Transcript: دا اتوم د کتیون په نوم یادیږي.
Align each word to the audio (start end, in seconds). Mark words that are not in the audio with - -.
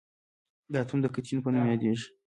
دا 0.71 0.77
اتوم 0.81 0.99
د 1.01 1.07
کتیون 1.15 1.39
په 1.43 1.49
نوم 1.53 1.65
یادیږي. 1.71 2.07